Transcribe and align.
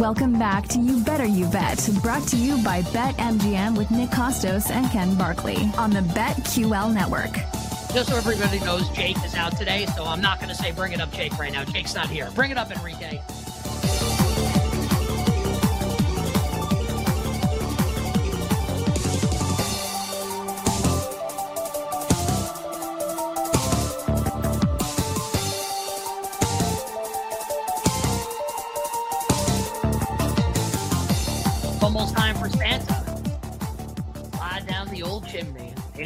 Welcome 0.00 0.38
back 0.38 0.66
to 0.68 0.78
You 0.78 1.04
Better 1.04 1.26
You 1.26 1.46
Bet, 1.48 1.86
brought 2.02 2.26
to 2.28 2.36
you 2.38 2.56
by 2.64 2.80
BetMGM 2.80 3.76
with 3.76 3.90
Nick 3.90 4.08
Kostos 4.08 4.70
and 4.70 4.90
Ken 4.90 5.14
Barkley 5.14 5.58
on 5.76 5.90
the 5.90 6.00
BetQL 6.00 6.94
network. 6.94 7.34
Just 7.92 8.08
so 8.08 8.16
everybody 8.16 8.60
knows, 8.60 8.88
Jake 8.96 9.22
is 9.22 9.34
out 9.34 9.58
today, 9.58 9.84
so 9.94 10.06
I'm 10.06 10.22
not 10.22 10.38
going 10.38 10.48
to 10.48 10.54
say 10.54 10.72
bring 10.72 10.92
it 10.92 11.02
up, 11.02 11.12
Jake, 11.12 11.38
right 11.38 11.52
now. 11.52 11.64
Jake's 11.64 11.94
not 11.94 12.08
here. 12.08 12.30
Bring 12.34 12.50
it 12.50 12.56
up, 12.56 12.70
Enrique. 12.70 13.20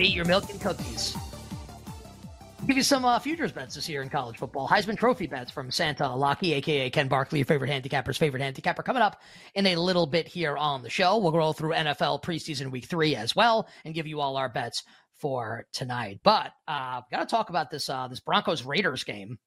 Eat 0.03 0.15
your 0.15 0.25
milk 0.25 0.51
and 0.51 0.61
cookies. 0.61 1.17
Give 2.67 2.79
you 2.79 2.83
some 2.83 3.05
uh, 3.05 3.19
futures 3.19 3.53
bets 3.53 3.75
this 3.75 3.91
year 3.91 4.01
in 4.01 4.09
college 4.09 4.39
football. 4.39 4.67
Heisman 4.67 4.97
Trophy 4.97 5.27
bets 5.27 5.51
from 5.51 5.71
Santa 5.71 6.05
Alaki, 6.05 6.55
aka 6.55 6.89
Ken 6.89 7.09
Barkley, 7.09 7.41
your 7.41 7.47
favorite 7.47 7.69
handicapper's 7.69 8.17
favorite 8.17 8.43
handicapper, 8.43 8.83
coming 8.83 9.03
up 9.03 9.21
in 9.55 9.67
a 9.67 9.77
little 9.77 10.07
bit 10.07 10.27
here 10.27 10.57
on 10.57 10.83
the 10.83 10.89
show. 10.89 11.19
We'll 11.19 11.33
roll 11.33 11.53
through 11.53 11.73
NFL 11.73 12.23
preseason 12.23 12.71
week 12.71 12.87
three 12.87 13.17
as 13.17 13.37
well 13.37 13.69
and 13.85 13.95
give 13.95 14.07
you 14.07 14.19
all 14.19 14.39
our 14.39 14.49
bets 14.49 14.83
for 15.13 15.67
tonight. 15.73 16.21
But 16.23 16.53
uh, 16.67 17.03
got 17.11 17.21
to 17.21 17.27
talk 17.27 17.51
about 17.51 17.71
this 17.71 17.91
uh, 17.91 18.09
this 18.09 18.21
Broncos 18.21 18.65
Raiders 18.65 19.05
game 19.05 19.39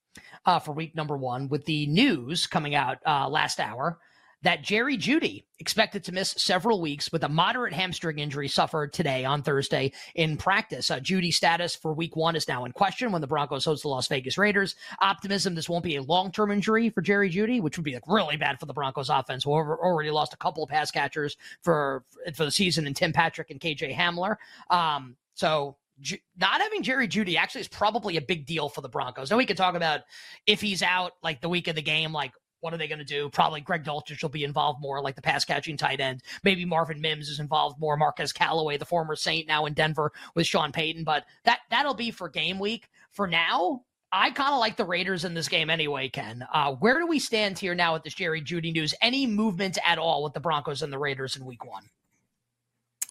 uh, 0.45 0.59
for 0.59 0.73
week 0.73 0.95
number 0.95 1.17
one 1.17 1.49
with 1.49 1.65
the 1.65 1.87
news 1.87 2.45
coming 2.45 2.75
out 2.75 2.99
uh, 3.03 3.27
last 3.27 3.59
hour 3.59 3.97
that 4.43 4.61
Jerry 4.61 4.97
Jeudy 4.97 5.45
expected 5.59 6.03
to 6.03 6.11
miss 6.11 6.31
several 6.37 6.79
weeks 6.79 7.11
with 7.11 7.23
a 7.23 7.29
moderate 7.29 7.73
hamstring 7.73 8.19
injury 8.19 8.47
suffered 8.47 8.93
today 8.93 9.25
on 9.25 9.41
Thursday 9.41 9.91
in 10.15 10.37
practice. 10.37 10.91
Uh, 10.91 10.99
Jeudy's 10.99 11.35
status 11.35 11.75
for 11.75 11.93
week 11.93 12.15
one 12.15 12.35
is 12.35 12.47
now 12.47 12.65
in 12.65 12.71
question 12.71 13.11
when 13.11 13.21
the 13.21 13.27
Broncos 13.27 13.65
host 13.65 13.83
the 13.83 13.89
Las 13.89 14.07
Vegas 14.07 14.37
Raiders. 14.37 14.75
Optimism 15.01 15.55
this 15.55 15.67
won't 15.67 15.83
be 15.83 15.95
a 15.95 16.03
long 16.03 16.31
term 16.31 16.51
injury 16.51 16.89
for 16.89 17.01
Jerry 17.01 17.29
Jeudy, 17.29 17.61
which 17.61 17.77
would 17.77 17.85
be 17.85 17.93
like 17.93 18.07
really 18.07 18.37
bad 18.37 18.59
for 18.59 18.67
the 18.67 18.73
Broncos 18.73 19.09
offense. 19.09 19.43
Who 19.43 19.51
already 19.51 20.11
lost 20.11 20.33
a 20.33 20.37
couple 20.37 20.63
of 20.63 20.69
pass 20.69 20.91
catchers 20.91 21.35
for 21.61 22.03
for 22.35 22.45
the 22.45 22.51
season 22.51 22.85
in 22.85 22.93
Tim 22.93 23.13
Patrick 23.13 23.49
and 23.49 23.59
KJ 23.59 23.95
Hamler. 23.95 24.35
Um, 24.69 25.15
so 25.33 25.77
not 26.39 26.61
having 26.61 26.83
Jerry 26.83 27.07
Jeudy 27.07 27.37
actually 27.37 27.61
is 27.61 27.67
probably 27.67 28.17
a 28.17 28.21
big 28.21 28.45
deal 28.45 28.69
for 28.69 28.81
the 28.81 28.89
Broncos. 28.89 29.31
Now 29.31 29.37
we 29.37 29.45
can 29.45 29.55
talk 29.55 29.75
about 29.75 30.01
if 30.45 30.61
he's 30.61 30.83
out 30.83 31.13
like 31.23 31.41
the 31.41 31.49
week 31.49 31.67
of 31.67 31.75
the 31.75 31.81
game, 31.81 32.13
like 32.13 32.33
what 32.67 32.73
are 32.73 32.77
they 32.77 32.89
going 32.89 32.99
to 32.99 33.05
do? 33.05 33.29
Probably 33.29 33.61
Greg 33.61 33.85
Dulcich 33.85 34.21
will 34.21 34.27
be 34.27 34.43
involved 34.43 34.81
more, 34.81 35.01
like 35.01 35.15
the 35.15 35.21
pass 35.21 35.45
catching 35.45 35.77
tight 35.77 36.01
end. 36.01 36.21
Maybe 36.43 36.65
Marvin 36.65 36.99
Mims 36.99 37.29
is 37.29 37.39
involved 37.39 37.79
more. 37.79 37.95
Marquez 37.95 38.33
Callaway, 38.33 38.75
the 38.75 38.83
former 38.83 39.15
Saint, 39.15 39.47
now 39.47 39.67
in 39.67 39.73
Denver 39.73 40.11
with 40.35 40.45
Sean 40.45 40.73
Payton. 40.73 41.05
But 41.05 41.23
that 41.45 41.59
that'll 41.69 41.93
be 41.93 42.11
for 42.11 42.27
game 42.27 42.59
week. 42.59 42.89
For 43.11 43.25
now, 43.25 43.83
I 44.11 44.31
kind 44.31 44.51
of 44.51 44.59
like 44.59 44.75
the 44.75 44.83
Raiders 44.83 45.23
in 45.23 45.33
this 45.33 45.47
game 45.47 45.69
anyway, 45.69 46.09
Ken. 46.09 46.45
Uh, 46.53 46.73
where 46.73 46.99
do 46.99 47.07
we 47.07 47.19
stand 47.19 47.57
here 47.57 47.73
now 47.73 47.93
with 47.93 48.03
this 48.03 48.13
Jerry 48.13 48.41
Jeudy 48.41 48.73
news? 48.73 48.93
Any 49.01 49.25
movement 49.25 49.77
at 49.85 49.97
all 49.97 50.21
with 50.21 50.33
the 50.33 50.41
Broncos 50.41 50.81
and 50.81 50.91
the 50.91 50.99
Raiders 50.99 51.37
in 51.37 51.45
week 51.45 51.63
one? 51.63 51.83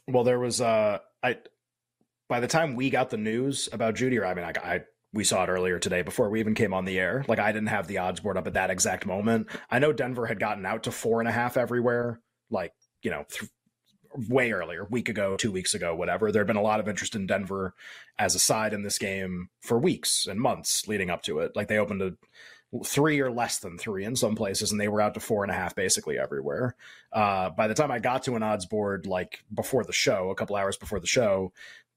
Well, 0.06 0.22
there 0.22 0.38
was 0.38 0.60
uh 0.60 0.98
I 1.22 1.38
by 2.28 2.40
the 2.40 2.46
time 2.46 2.76
we 2.76 2.90
got 2.90 3.08
the 3.08 3.16
news 3.16 3.70
about 3.72 3.94
Jeudy, 3.94 4.18
or 4.18 4.26
I 4.26 4.34
mean, 4.34 4.44
I, 4.44 4.52
I 4.62 4.80
we 5.16 5.24
saw 5.24 5.42
it 5.42 5.48
earlier 5.48 5.78
today 5.78 6.02
before 6.02 6.30
we 6.30 6.40
even 6.40 6.54
came 6.54 6.74
on 6.74 6.84
the 6.84 6.98
air. 6.98 7.24
Like 7.26 7.38
I 7.38 7.50
didn't 7.50 7.68
have 7.68 7.88
the 7.88 7.98
odds 7.98 8.20
board 8.20 8.36
up 8.36 8.46
at 8.46 8.54
that 8.54 8.70
exact 8.70 9.06
moment. 9.06 9.48
I 9.70 9.78
know 9.78 9.92
Denver 9.92 10.26
had 10.26 10.38
gotten 10.38 10.66
out 10.66 10.84
to 10.84 10.92
four 10.92 11.20
and 11.20 11.28
a 11.28 11.32
half 11.32 11.56
everywhere, 11.56 12.20
like 12.50 12.72
you 13.02 13.10
know, 13.10 13.24
th- 13.30 13.50
way 14.28 14.52
earlier, 14.52 14.86
week 14.90 15.08
ago, 15.08 15.36
two 15.36 15.52
weeks 15.52 15.74
ago, 15.74 15.94
whatever. 15.94 16.30
There 16.30 16.40
had 16.40 16.46
been 16.46 16.56
a 16.56 16.62
lot 16.62 16.80
of 16.80 16.88
interest 16.88 17.14
in 17.14 17.26
Denver 17.26 17.74
as 18.18 18.34
a 18.34 18.38
side 18.38 18.72
in 18.72 18.82
this 18.82 18.98
game 18.98 19.48
for 19.60 19.78
weeks 19.78 20.26
and 20.26 20.40
months 20.40 20.86
leading 20.86 21.10
up 21.10 21.22
to 21.22 21.40
it. 21.40 21.56
Like 21.56 21.68
they 21.68 21.78
opened 21.78 22.02
a 22.02 22.14
three 22.84 23.20
or 23.20 23.30
less 23.30 23.58
than 23.58 23.78
three 23.78 24.04
in 24.04 24.16
some 24.16 24.34
places, 24.34 24.72
and 24.72 24.80
they 24.80 24.88
were 24.88 25.00
out 25.00 25.14
to 25.14 25.20
four 25.20 25.44
and 25.44 25.52
a 25.52 25.54
half 25.54 25.74
basically 25.74 26.18
everywhere. 26.18 26.74
Uh, 27.12 27.50
by 27.50 27.68
the 27.68 27.74
time 27.74 27.90
I 27.90 27.98
got 28.00 28.24
to 28.24 28.34
an 28.34 28.42
odds 28.42 28.66
board, 28.66 29.06
like 29.06 29.44
before 29.54 29.84
the 29.84 29.92
show, 29.92 30.30
a 30.30 30.34
couple 30.34 30.56
hours 30.56 30.76
before 30.76 31.00
the 31.00 31.06
show, 31.06 31.52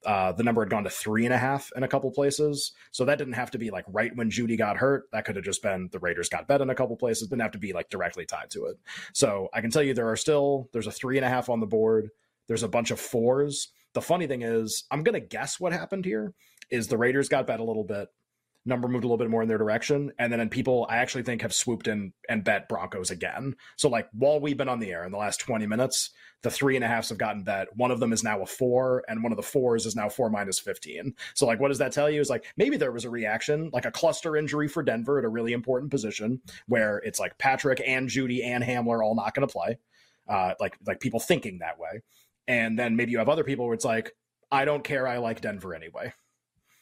uh, 0.06 0.32
the 0.32 0.44
number 0.44 0.62
had 0.62 0.70
gone 0.70 0.84
to 0.84 0.90
three 0.90 1.26
and 1.26 1.34
a 1.34 1.38
half 1.38 1.72
in 1.76 1.84
a 1.84 1.88
couple 1.88 2.10
places. 2.12 2.72
So 2.92 3.06
that 3.06 3.18
didn't 3.18 3.34
have 3.34 3.52
to 3.52 3.58
be 3.58 3.70
like 3.70 3.86
right 3.88 4.16
when 4.16 4.30
Jeudy 4.30 4.58
got 4.58 4.78
hurt. 4.78 5.10
That 5.12 5.26
could 5.26 5.36
have 5.36 5.46
just 5.46 5.62
been 5.62 5.90
the 5.92 6.00
Raiders 6.00 6.30
got 6.30 6.48
bet 6.48 6.62
in 6.62 6.70
a 6.70 6.76
couple 6.76 6.96
places. 6.96 7.28
Didn't 7.28 7.42
have 7.42 7.52
to 7.52 7.60
be 7.60 7.74
like 7.74 7.90
directly 7.90 8.26
tied 8.26 8.50
to 8.52 8.66
it. 8.66 8.78
So 9.14 9.50
I 9.54 9.62
can 9.62 9.72
tell 9.72 9.84
you 9.84 9.94
there 9.94 10.10
are 10.10 10.16
still 10.16 10.70
there's 10.72 10.88
a 10.88 10.92
three 10.92 11.18
and 11.18 11.26
a 11.26 11.30
half 11.30 11.50
on 11.50 11.60
the 11.60 11.68
board. 11.68 12.10
There's 12.48 12.64
a 12.64 12.70
bunch 12.70 12.92
of 12.92 13.00
fours. 13.00 13.72
The 13.94 14.02
funny 14.02 14.28
thing 14.28 14.44
is, 14.44 14.86
I'm 14.92 15.04
gonna 15.04 15.20
guess 15.20 15.60
what 15.60 15.74
happened 15.74 16.06
here 16.06 16.34
is 16.70 16.88
the 16.88 16.98
Raiders 16.98 17.30
got 17.30 17.48
bet 17.48 17.60
a 17.60 17.64
little 17.64 17.84
bit 17.84 18.08
number 18.70 18.88
moved 18.88 19.04
a 19.04 19.08
little 19.08 19.18
bit 19.18 19.30
more 19.30 19.42
in 19.42 19.48
their 19.48 19.58
direction. 19.58 20.12
And 20.18 20.32
then 20.32 20.48
people 20.50 20.88
I 20.90 20.98
actually 20.98 21.24
think 21.24 21.42
have 21.42 21.54
swooped 21.54 21.88
in 21.88 22.14
and 22.30 22.44
bet 22.44 22.70
Broncos 22.70 23.12
again. 23.12 23.56
So 23.76 23.90
like 23.90 24.08
while 24.14 24.40
we've 24.40 24.58
been 24.58 24.70
on 24.70 24.80
the 24.80 24.92
air 24.92 25.04
in 25.04 25.12
the 25.12 25.18
last 25.18 25.40
20 25.42 25.68
minutes, 25.68 26.12
the 26.42 26.50
three 26.50 26.76
and 26.76 26.86
a 26.86 26.88
halfs 26.88 27.10
have 27.10 27.18
gotten 27.18 27.44
bet. 27.44 27.68
One 27.76 27.92
of 27.92 28.00
them 28.00 28.14
is 28.14 28.24
now 28.24 28.42
a 28.42 28.46
four, 28.46 29.04
and 29.10 29.22
one 29.22 29.34
of 29.34 29.36
the 29.36 29.44
fours 29.44 29.86
is 29.86 29.96
now 29.96 30.08
four 30.08 30.30
minus 30.30 30.58
15. 30.60 31.14
So 31.34 31.46
like 31.46 31.60
what 31.60 31.68
does 31.68 31.80
that 31.80 31.92
tell 31.92 32.10
you? 32.10 32.22
Is 32.22 32.30
like 32.30 32.46
maybe 32.56 32.78
there 32.78 32.92
was 32.92 33.06
a 33.06 33.10
reaction, 33.10 33.70
like 33.74 33.86
a 33.86 33.92
cluster 33.92 34.38
injury 34.38 34.68
for 34.68 34.82
Denver 34.82 35.20
at 35.20 35.26
a 35.26 35.30
really 35.30 35.54
important 35.54 35.92
position 35.92 36.42
where 36.68 37.00
it's 37.00 37.20
like 37.20 37.38
Patrick 37.38 37.82
and 37.86 38.08
Jeudy 38.08 38.44
and 38.44 38.64
Hamler 38.64 39.04
all 39.04 39.16
not 39.16 39.34
gonna 39.34 39.48
play. 39.48 39.78
Uh, 40.28 40.54
like 40.60 40.78
like 40.86 41.00
people 41.00 41.20
thinking 41.20 41.60
that 41.60 41.80
way. 41.80 42.02
And 42.48 42.80
then 42.80 42.96
maybe 42.96 43.12
you 43.12 43.18
have 43.20 43.30
other 43.30 43.44
people 43.44 43.66
where 43.66 43.76
it's 43.76 43.86
like, 43.86 44.16
I 44.52 44.66
don't 44.66 44.84
care, 44.84 45.08
I 45.08 45.18
like 45.18 45.42
Denver 45.42 45.76
anyway 45.76 46.14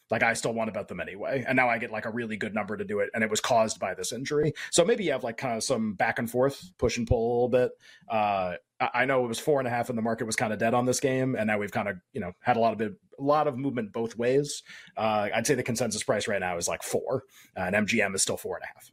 like 0.10 0.24
I 0.24 0.34
still 0.34 0.54
want 0.54 0.70
to 0.70 0.72
bet 0.72 0.88
them 0.88 1.00
anyway. 1.00 1.44
And 1.48 1.56
now 1.56 1.70
I 1.70 1.78
get 1.78 1.92
like 1.92 2.06
a 2.06 2.12
really 2.12 2.38
good 2.38 2.54
number 2.54 2.78
to 2.78 2.86
do 2.86 3.00
it. 3.00 3.10
And 3.14 3.24
it 3.24 3.30
was 3.30 3.42
caused 3.42 3.80
by 3.80 3.94
this 3.94 4.14
injury. 4.14 4.54
So 4.72 4.86
maybe 4.86 5.04
you 5.04 5.12
have 5.12 5.24
like 5.24 5.38
kind 5.38 5.56
of 5.56 5.64
some 5.64 5.94
back 5.94 6.20
and 6.20 6.30
forth, 6.30 6.72
push 6.78 6.98
and 6.98 7.08
pull 7.08 7.20
a 7.20 7.34
little 7.34 7.50
bit. 7.50 7.72
Uh, 8.10 8.56
I 8.80 9.06
know 9.06 9.26
it 9.26 9.28
was 9.28 9.40
four 9.40 9.60
and 9.60 9.68
a 9.68 9.72
half 9.72 9.90
and 9.90 9.98
the 9.98 10.02
market 10.02 10.26
was 10.26 10.36
kind 10.36 10.54
of 10.54 10.60
dead 10.60 10.74
on 10.74 10.86
this 10.86 11.00
game. 11.00 11.36
And 11.36 11.48
now 11.48 11.58
we've 11.58 11.72
kind 11.72 11.90
of, 11.90 11.98
you 12.14 12.22
know, 12.22 12.32
had 12.42 12.58
a 12.58 12.60
lot 12.60 12.72
of 12.72 12.78
bit, 12.78 12.94
a 13.20 13.24
lot 13.24 13.48
of 13.48 13.58
movement 13.58 13.92
both 13.92 14.18
ways. 14.18 14.64
Uh, 14.96 15.30
I'd 15.34 15.48
say 15.48 15.56
the 15.56 15.64
consensus 15.64 16.04
price 16.04 16.28
right 16.28 16.40
now 16.40 16.58
is 16.58 16.68
like 16.68 16.84
four 16.84 17.24
and 17.56 17.76
MGM 17.76 18.16
is 18.16 18.22
still 18.22 18.38
four 18.38 18.56
and 18.56 18.64
a 18.64 18.68
half. 18.68 18.92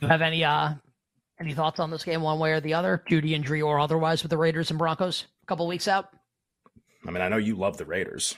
You 0.00 0.08
have 0.08 0.22
any, 0.22 0.42
uh, 0.42 0.74
any 1.38 1.54
thoughts 1.54 1.80
on 1.80 1.90
this 1.90 2.04
game 2.04 2.22
one 2.22 2.38
way 2.38 2.52
or 2.52 2.60
the 2.60 2.74
other, 2.74 3.02
Jeudy 3.08 3.32
injury 3.32 3.62
or 3.62 3.78
otherwise 3.78 4.22
with 4.22 4.30
the 4.30 4.38
Raiders 4.38 4.70
and 4.70 4.78
Broncos 4.78 5.26
a 5.42 5.46
couple 5.46 5.66
weeks 5.66 5.86
out? 5.88 6.08
I 7.06 7.10
mean, 7.10 7.22
I 7.22 7.28
know 7.28 7.36
you 7.36 7.54
love 7.54 7.76
the 7.76 7.84
Raiders. 7.84 8.34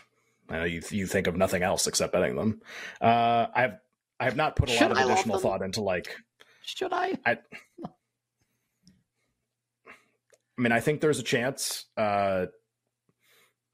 I 0.48 0.58
know 0.58 0.64
you 0.64 0.82
you 0.90 1.06
think 1.06 1.26
of 1.26 1.36
nothing 1.36 1.62
else 1.62 1.86
except 1.86 2.12
betting 2.12 2.36
them. 2.36 2.60
Uh, 3.00 3.46
I've 3.54 3.74
I 4.18 4.24
have 4.24 4.36
not 4.36 4.56
put 4.56 4.68
a 4.68 4.72
Should 4.72 4.82
lot 4.82 4.92
of 4.92 4.98
I 4.98 5.02
additional 5.04 5.38
thought 5.38 5.62
into 5.62 5.82
like. 5.82 6.16
Should 6.62 6.92
I? 6.92 7.14
I, 7.24 7.38
I 10.58 10.62
mean, 10.62 10.72
I 10.72 10.80
think 10.80 11.00
there's 11.00 11.18
a 11.18 11.24
chance, 11.24 11.84
uh, 11.96 12.46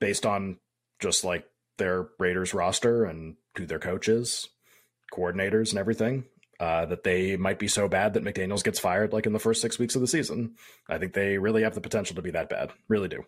based 0.00 0.26
on 0.26 0.58
just 1.00 1.24
like 1.24 1.44
their 1.78 2.08
Raiders 2.18 2.54
roster 2.54 3.04
and 3.04 3.36
who 3.56 3.66
their 3.66 3.78
coaches, 3.78 4.48
coordinators 5.12 5.70
and 5.70 5.78
everything, 5.78 6.24
uh, 6.58 6.86
that 6.86 7.04
they 7.04 7.36
might 7.36 7.58
be 7.58 7.68
so 7.68 7.88
bad 7.88 8.14
that 8.14 8.24
McDaniels 8.24 8.64
gets 8.64 8.78
fired 8.78 9.12
like 9.12 9.26
in 9.26 9.32
the 9.32 9.38
first 9.38 9.62
six 9.62 9.78
weeks 9.78 9.94
of 9.94 10.00
the 10.00 10.08
season. 10.08 10.56
I 10.88 10.98
think 10.98 11.12
they 11.12 11.38
really 11.38 11.62
have 11.62 11.74
the 11.74 11.80
potential 11.80 12.16
to 12.16 12.22
be 12.22 12.32
that 12.32 12.48
bad. 12.48 12.72
Really 12.88 13.08
do. 13.08 13.24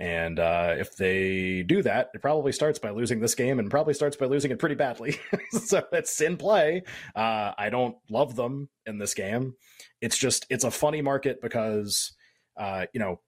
And 0.00 0.38
uh, 0.38 0.76
if 0.78 0.96
they 0.96 1.62
do 1.62 1.82
that, 1.82 2.10
it 2.14 2.22
probably 2.22 2.52
starts 2.52 2.78
by 2.78 2.88
losing 2.88 3.20
this 3.20 3.34
game 3.34 3.58
and 3.58 3.70
probably 3.70 3.92
starts 3.92 4.16
by 4.16 4.24
losing 4.24 4.50
it 4.50 4.58
pretty 4.58 4.74
badly. 4.74 5.20
so 5.50 5.82
it's 5.92 6.18
in 6.22 6.38
play. 6.38 6.82
Uh, 7.14 7.52
I 7.58 7.68
don't 7.68 7.96
love 8.08 8.34
them 8.34 8.70
in 8.86 8.96
this 8.96 9.12
game. 9.12 9.54
It's 10.00 10.16
just, 10.16 10.46
it's 10.48 10.64
a 10.64 10.70
funny 10.70 11.02
market 11.02 11.42
because, 11.42 12.12
uh, 12.56 12.86
you 12.94 13.00
know, 13.00 13.20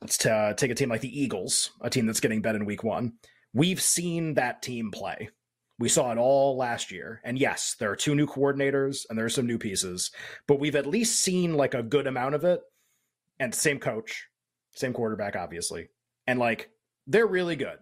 let's 0.00 0.18
t- 0.18 0.28
uh, 0.28 0.54
take 0.54 0.72
a 0.72 0.74
team 0.74 0.88
like 0.88 1.02
the 1.02 1.20
Eagles, 1.20 1.70
a 1.80 1.88
team 1.88 2.06
that's 2.06 2.20
getting 2.20 2.42
bet 2.42 2.56
in 2.56 2.64
week 2.64 2.82
one. 2.82 3.12
We've 3.54 3.80
seen 3.80 4.34
that 4.34 4.60
team 4.60 4.90
play. 4.90 5.28
We 5.78 5.88
saw 5.88 6.10
it 6.10 6.18
all 6.18 6.56
last 6.56 6.90
year. 6.90 7.20
And 7.22 7.38
yes, 7.38 7.76
there 7.78 7.92
are 7.92 7.96
two 7.96 8.16
new 8.16 8.26
coordinators 8.26 9.06
and 9.08 9.16
there 9.16 9.24
are 9.24 9.30
some 9.30 9.46
new 9.46 9.58
pieces, 9.58 10.10
but 10.48 10.58
we've 10.58 10.76
at 10.76 10.86
least 10.86 11.20
seen 11.20 11.54
like 11.54 11.74
a 11.74 11.82
good 11.82 12.08
amount 12.08 12.34
of 12.34 12.44
it. 12.44 12.60
And 13.38 13.54
same 13.54 13.78
coach, 13.78 14.28
same 14.74 14.92
quarterback, 14.92 15.36
obviously. 15.36 15.88
And 16.26 16.38
like 16.38 16.70
they're 17.06 17.26
really 17.26 17.56
good. 17.56 17.78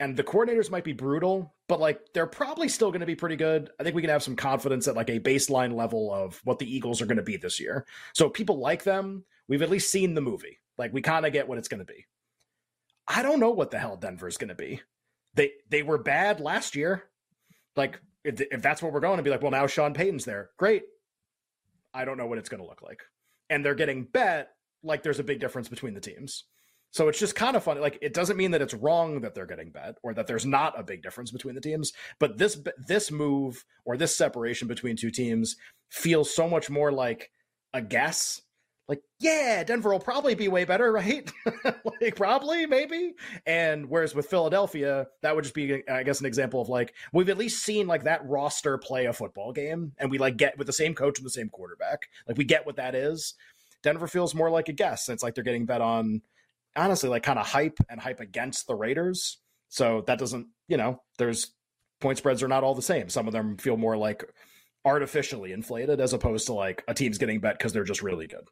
And 0.00 0.16
the 0.16 0.24
coordinators 0.24 0.70
might 0.70 0.84
be 0.84 0.92
brutal, 0.92 1.54
but 1.68 1.80
like 1.80 2.00
they're 2.12 2.26
probably 2.26 2.68
still 2.68 2.90
going 2.90 3.00
to 3.00 3.06
be 3.06 3.14
pretty 3.14 3.36
good. 3.36 3.70
I 3.78 3.84
think 3.84 3.94
we 3.94 4.02
can 4.02 4.10
have 4.10 4.22
some 4.22 4.36
confidence 4.36 4.88
at 4.88 4.96
like 4.96 5.10
a 5.10 5.20
baseline 5.20 5.74
level 5.74 6.12
of 6.12 6.40
what 6.44 6.58
the 6.58 6.72
Eagles 6.74 7.00
are 7.00 7.06
going 7.06 7.16
to 7.18 7.22
be 7.22 7.36
this 7.36 7.60
year. 7.60 7.86
So 8.14 8.28
people 8.28 8.58
like 8.58 8.82
them. 8.84 9.24
We've 9.48 9.62
at 9.62 9.70
least 9.70 9.90
seen 9.90 10.14
the 10.14 10.20
movie. 10.20 10.58
Like 10.78 10.92
we 10.92 11.02
kind 11.02 11.24
of 11.26 11.32
get 11.32 11.48
what 11.48 11.58
it's 11.58 11.68
going 11.68 11.78
to 11.78 11.92
be. 11.92 12.06
I 13.06 13.22
don't 13.22 13.40
know 13.40 13.50
what 13.50 13.70
the 13.70 13.78
hell 13.78 13.96
Denver's 13.96 14.36
going 14.38 14.48
to 14.48 14.54
be. 14.54 14.80
They 15.34 15.52
they 15.68 15.82
were 15.82 15.98
bad 15.98 16.40
last 16.40 16.74
year. 16.74 17.04
Like 17.76 18.00
if, 18.24 18.40
if 18.40 18.62
that's 18.62 18.82
what 18.82 18.92
we're 18.92 19.00
going 19.00 19.18
to 19.18 19.22
be 19.22 19.30
like, 19.30 19.42
well 19.42 19.50
now 19.50 19.66
Sean 19.66 19.94
Payton's 19.94 20.24
there. 20.24 20.50
Great. 20.58 20.84
I 21.92 22.04
don't 22.04 22.18
know 22.18 22.26
what 22.26 22.38
it's 22.38 22.48
going 22.48 22.62
to 22.62 22.68
look 22.68 22.82
like. 22.82 23.02
and 23.50 23.64
they're 23.64 23.74
getting 23.74 24.04
bet 24.04 24.53
like 24.84 25.02
there's 25.02 25.18
a 25.18 25.24
big 25.24 25.40
difference 25.40 25.68
between 25.68 25.94
the 25.94 26.00
teams. 26.00 26.44
So 26.94 27.08
it's 27.08 27.18
just 27.18 27.34
kind 27.34 27.56
of 27.56 27.64
funny. 27.64 27.80
Like 27.80 27.98
it 28.02 28.14
doesn't 28.14 28.36
mean 28.36 28.52
that 28.52 28.62
it's 28.62 28.72
wrong 28.72 29.22
that 29.22 29.34
they're 29.34 29.46
getting 29.46 29.70
bet 29.70 29.96
or 30.04 30.14
that 30.14 30.28
there's 30.28 30.46
not 30.46 30.78
a 30.78 30.84
big 30.84 31.02
difference 31.02 31.32
between 31.32 31.56
the 31.56 31.60
teams, 31.60 31.92
but 32.20 32.38
this 32.38 32.56
this 32.86 33.10
move 33.10 33.64
or 33.84 33.96
this 33.96 34.16
separation 34.16 34.68
between 34.68 34.96
two 34.96 35.10
teams 35.10 35.56
feels 35.90 36.32
so 36.32 36.48
much 36.48 36.70
more 36.70 36.92
like 36.92 37.30
a 37.72 37.82
guess. 37.82 38.40
Like, 38.86 39.00
yeah, 39.18 39.64
Denver 39.64 39.90
will 39.90 39.98
probably 39.98 40.34
be 40.34 40.46
way 40.48 40.66
better, 40.66 40.92
right? 40.92 41.28
like, 42.00 42.16
probably, 42.16 42.66
maybe. 42.66 43.14
And 43.46 43.88
whereas 43.88 44.14
with 44.14 44.26
Philadelphia, 44.26 45.06
that 45.22 45.34
would 45.34 45.42
just 45.42 45.54
be, 45.54 45.82
I 45.88 46.02
guess, 46.02 46.20
an 46.20 46.26
example 46.26 46.60
of 46.60 46.68
like 46.68 46.94
we've 47.12 47.30
at 47.30 47.38
least 47.38 47.64
seen 47.64 47.86
like 47.86 48.04
that 48.04 48.24
roster 48.24 48.76
play 48.78 49.06
a 49.06 49.12
football 49.12 49.52
game, 49.52 49.92
and 49.98 50.10
we 50.10 50.18
like 50.18 50.36
get 50.36 50.58
with 50.58 50.66
the 50.66 50.72
same 50.72 50.94
coach 50.94 51.18
and 51.18 51.26
the 51.26 51.30
same 51.30 51.48
quarterback. 51.48 52.08
Like, 52.28 52.36
we 52.36 52.44
get 52.44 52.66
what 52.66 52.76
that 52.76 52.94
is. 52.94 53.34
Denver 53.84 54.08
feels 54.08 54.34
more 54.34 54.50
like 54.50 54.68
a 54.68 54.72
guess. 54.72 55.08
It's 55.08 55.22
like 55.22 55.34
they're 55.36 55.44
getting 55.44 55.66
bet 55.66 55.80
on 55.80 56.22
honestly 56.74 57.08
like 57.08 57.22
kind 57.22 57.38
of 57.38 57.46
hype 57.46 57.78
and 57.88 58.00
hype 58.00 58.18
against 58.18 58.66
the 58.66 58.74
Raiders. 58.74 59.38
So 59.68 60.02
that 60.06 60.18
doesn't, 60.18 60.48
you 60.66 60.76
know, 60.76 61.00
there's 61.18 61.52
point 62.00 62.18
spreads 62.18 62.42
are 62.42 62.48
not 62.48 62.64
all 62.64 62.74
the 62.74 62.82
same. 62.82 63.08
Some 63.08 63.26
of 63.26 63.32
them 63.32 63.56
feel 63.58 63.76
more 63.76 63.96
like 63.96 64.24
artificially 64.84 65.52
inflated 65.52 66.00
as 66.00 66.12
opposed 66.12 66.46
to 66.46 66.54
like 66.54 66.82
a 66.88 66.94
team's 66.94 67.18
getting 67.18 67.40
bet 67.40 67.58
because 67.58 67.72
they're 67.72 67.84
just 67.84 68.02
really 68.02 68.26
good. 68.26 68.48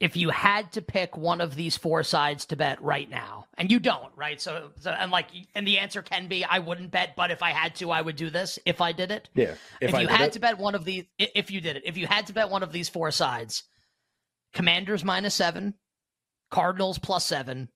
If 0.00 0.16
you 0.16 0.30
had 0.30 0.72
to 0.72 0.82
pick 0.82 1.16
one 1.16 1.40
of 1.40 1.54
these 1.54 1.76
four 1.76 2.02
sides 2.02 2.46
to 2.46 2.56
bet 2.56 2.82
right 2.82 3.08
now, 3.08 3.46
and 3.56 3.70
you 3.70 3.78
don't, 3.78 4.10
right? 4.16 4.40
So, 4.40 4.70
so 4.80 4.90
and 4.90 5.12
like, 5.12 5.28
and 5.54 5.64
the 5.64 5.78
answer 5.78 6.02
can 6.02 6.26
be, 6.26 6.44
I 6.44 6.58
wouldn't 6.58 6.90
bet, 6.90 7.14
but 7.14 7.30
if 7.30 7.40
I 7.40 7.50
had 7.50 7.76
to, 7.76 7.92
I 7.92 8.02
would 8.02 8.16
do 8.16 8.28
this 8.28 8.58
if 8.66 8.80
I 8.80 8.90
did 8.90 9.12
it. 9.12 9.28
Yeah. 9.34 9.54
If, 9.80 9.94
if 9.94 10.00
you 10.00 10.08
had 10.08 10.22
it. 10.22 10.32
to 10.32 10.40
bet 10.40 10.58
one 10.58 10.74
of 10.74 10.84
these, 10.84 11.04
if 11.18 11.52
you 11.52 11.60
did 11.60 11.76
it, 11.76 11.84
if 11.86 11.96
you 11.96 12.08
had 12.08 12.26
to 12.26 12.32
bet 12.32 12.50
one 12.50 12.64
of 12.64 12.72
these 12.72 12.88
four 12.88 13.12
sides, 13.12 13.62
Commanders 14.52 15.04
minus 15.04 15.34
seven, 15.34 15.74
Cardinals 16.50 16.98
plus 16.98 17.24
seven, 17.24 17.68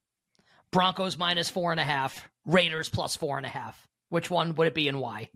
Broncos 0.70 1.16
minus 1.16 1.48
four 1.48 1.70
and 1.70 1.80
a 1.80 1.84
half, 1.84 2.28
Raiders 2.44 2.88
plus 2.88 3.16
four 3.16 3.36
and 3.36 3.46
a 3.46 3.50
half. 3.50 3.88
Which 4.08 4.30
one 4.30 4.54
would 4.54 4.68
it 4.68 4.74
be 4.74 4.88
and 4.88 5.00
why? 5.00 5.30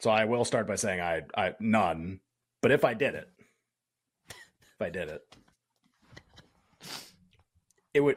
So 0.00 0.10
I 0.10 0.24
will 0.24 0.44
start 0.44 0.66
by 0.66 0.76
saying 0.76 1.00
I 1.00 1.22
I 1.36 1.54
none, 1.60 2.20
but 2.62 2.72
if 2.72 2.84
I 2.84 2.94
did 2.94 3.14
it, 3.14 3.28
if 4.28 4.80
I 4.80 4.88
did 4.88 5.08
it, 5.08 5.36
it 7.92 8.00
would. 8.00 8.16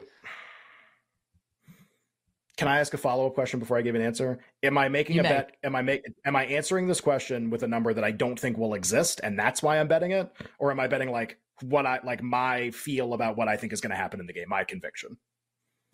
Can 2.56 2.68
I 2.68 2.78
ask 2.78 2.94
a 2.94 2.98
follow 2.98 3.26
up 3.26 3.34
question 3.34 3.58
before 3.58 3.76
I 3.76 3.82
give 3.82 3.96
an 3.96 4.02
answer? 4.02 4.38
Am 4.62 4.78
I 4.78 4.88
making 4.88 5.16
You 5.16 5.22
a 5.22 5.24
may. 5.24 5.28
bet? 5.30 5.56
Am 5.64 5.74
I 5.74 5.82
make? 5.82 6.04
Am 6.24 6.36
I 6.36 6.44
answering 6.46 6.86
this 6.86 7.00
question 7.00 7.50
with 7.50 7.64
a 7.64 7.68
number 7.68 7.92
that 7.92 8.04
I 8.04 8.12
don't 8.12 8.38
think 8.38 8.56
will 8.56 8.74
exist, 8.74 9.20
and 9.24 9.36
that's 9.38 9.62
why 9.62 9.80
I'm 9.80 9.88
betting 9.88 10.12
it, 10.12 10.30
or 10.58 10.70
am 10.70 10.78
I 10.78 10.86
betting 10.86 11.10
like 11.10 11.38
what 11.62 11.84
I 11.84 11.98
like 12.04 12.22
my 12.22 12.70
feel 12.70 13.12
about 13.14 13.36
what 13.36 13.48
I 13.48 13.56
think 13.56 13.72
is 13.72 13.80
going 13.80 13.90
to 13.90 13.96
happen 13.96 14.20
in 14.20 14.26
the 14.26 14.32
game, 14.32 14.48
my 14.48 14.62
conviction? 14.62 15.16